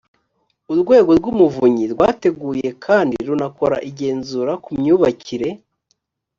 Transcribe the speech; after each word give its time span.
urwego 0.73 1.11
rw 1.19 1.25
umuvunyi 1.33 1.83
rwateguye 1.93 2.67
kandi 2.85 3.15
runakora 3.27 3.77
igenzura 3.89 4.53
ku 4.63 4.69
myubakire 4.79 5.49